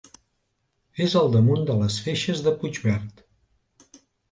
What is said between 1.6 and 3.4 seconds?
de les Feixes de Puigverd.